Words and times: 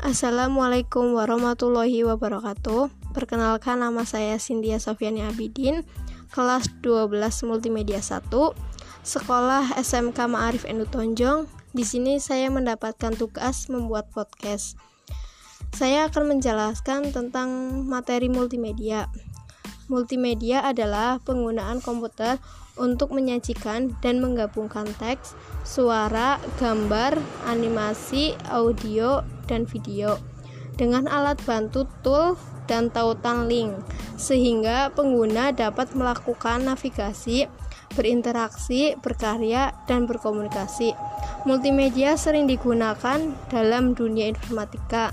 Assalamualaikum 0.00 1.12
warahmatullahi 1.12 2.08
wabarakatuh. 2.08 3.12
Perkenalkan 3.12 3.84
nama 3.84 4.00
saya 4.08 4.40
Cynthia 4.40 4.80
Sofiani 4.80 5.20
Abidin, 5.20 5.84
kelas 6.32 6.72
12 6.80 7.12
Multimedia 7.44 8.00
1, 8.00 8.32
Sekolah 9.04 9.76
SMK 9.76 10.16
Ma'arif 10.24 10.64
Endu 10.64 10.88
Tonjong. 10.88 11.44
Di 11.76 11.84
sini 11.84 12.16
saya 12.16 12.48
mendapatkan 12.48 13.12
tugas 13.12 13.68
membuat 13.68 14.08
podcast. 14.08 14.80
Saya 15.76 16.08
akan 16.08 16.32
menjelaskan 16.32 17.12
tentang 17.12 17.84
materi 17.84 18.32
multimedia. 18.32 19.04
Multimedia 19.92 20.64
adalah 20.64 21.20
penggunaan 21.20 21.84
komputer 21.84 22.40
untuk 22.80 23.12
menyajikan 23.12 23.92
dan 24.00 24.24
menggabungkan 24.24 24.88
teks, 24.96 25.36
suara, 25.68 26.40
gambar, 26.56 27.20
animasi, 27.44 28.32
audio, 28.48 29.20
dan 29.50 29.66
video 29.66 30.14
dengan 30.78 31.10
alat 31.10 31.42
bantu 31.42 31.90
tool 32.06 32.38
dan 32.70 32.86
tautan 32.94 33.50
link 33.50 33.74
sehingga 34.14 34.94
pengguna 34.94 35.50
dapat 35.50 35.90
melakukan 35.98 36.62
navigasi, 36.62 37.50
berinteraksi, 37.98 38.94
berkarya, 39.02 39.74
dan 39.90 40.06
berkomunikasi. 40.06 40.94
Multimedia 41.48 42.14
sering 42.14 42.46
digunakan 42.46 43.18
dalam 43.50 43.98
dunia 43.98 44.30
informatika. 44.30 45.10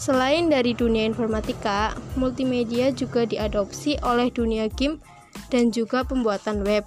Selain 0.00 0.48
dari 0.48 0.72
dunia 0.72 1.04
informatika, 1.04 1.92
multimedia 2.16 2.88
juga 2.94 3.28
diadopsi 3.28 4.00
oleh 4.00 4.32
dunia 4.32 4.70
game 4.72 4.96
dan 5.52 5.68
juga 5.74 6.06
pembuatan 6.06 6.64
web. 6.64 6.86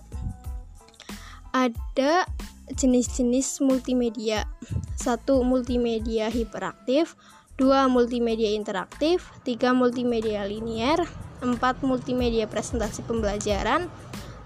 Ada 1.53 2.25
jenis-jenis 2.73 3.61
multimedia. 3.63 4.49
satu 4.93 5.41
Multimedia 5.45 6.29
hiperaktif, 6.29 7.17
dua 7.55 7.85
Multimedia 7.91 8.53
interaktif, 8.53 9.29
tiga 9.45 9.73
Multimedia 9.75 10.47
linier, 10.47 11.01
empat 11.43 11.81
Multimedia 11.85 12.49
presentasi 12.49 13.05
pembelajaran, 13.05 13.89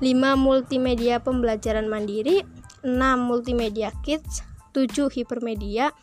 lima 0.04 0.36
Multimedia 0.36 1.24
pembelajaran 1.24 1.88
mandiri, 1.88 2.44
enam 2.84 3.28
Multimedia 3.28 3.94
kids, 4.02 4.42
tujuh 4.76 5.10
hipermedia, 5.10 5.94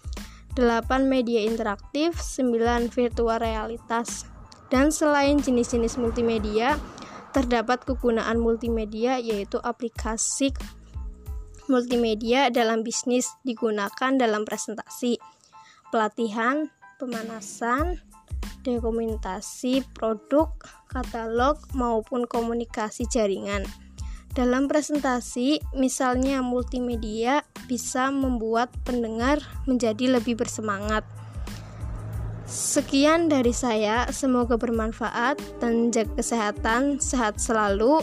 8 0.55 0.87
media 1.11 1.43
interaktif, 1.43 2.15
9 2.23 2.91
virtual 2.95 3.43
realitas. 3.43 4.27
Dan 4.71 4.95
selain 4.95 5.43
jenis-jenis 5.43 5.99
multimedia, 5.99 6.79
terdapat 7.35 7.83
kegunaan 7.83 8.39
multimedia 8.39 9.19
yaitu 9.19 9.59
aplikasi 9.59 10.55
multimedia 11.67 12.53
dalam 12.53 12.85
bisnis 12.85 13.29
digunakan 13.43 14.13
dalam 14.17 14.45
presentasi, 14.45 15.17
pelatihan, 15.89 16.69
pemanasan, 17.01 18.01
dokumentasi 18.65 19.85
produk, 19.93 20.51
katalog, 20.89 21.61
maupun 21.77 22.25
komunikasi 22.25 23.05
jaringan. 23.09 23.63
Dalam 24.35 24.67
presentasi, 24.67 25.63
misalnya 25.79 26.43
multimedia 26.43 27.47
bisa 27.71 28.11
membuat 28.11 28.67
pendengar 28.83 29.39
menjadi 29.71 30.19
lebih 30.19 30.35
bersemangat. 30.35 31.07
Sekian 32.45 33.31
dari 33.31 33.55
saya, 33.55 34.11
semoga 34.11 34.59
bermanfaat 34.59 35.39
dan 35.63 35.95
jaga 35.95 36.19
kesehatan, 36.19 36.99
sehat 36.99 37.39
selalu. 37.39 38.03